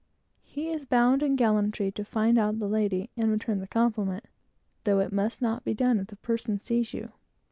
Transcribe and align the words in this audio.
He 0.41 0.69
is 0.71 0.83
bound 0.85 1.21
in 1.21 1.35
gallantry 1.35 1.91
to 1.91 2.03
find 2.03 2.39
out 2.39 2.57
the 2.57 2.67
lady 2.67 3.11
and 3.15 3.29
return 3.29 3.59
the 3.59 3.67
compliment, 3.67 4.25
though 4.83 4.99
it 4.99 5.13
must 5.13 5.43
not 5.43 5.63
be 5.63 5.75
done 5.75 5.99
if 5.99 6.07
the 6.07 6.15
person 6.15 6.57
sees 6.59 6.91
you. 6.91 7.11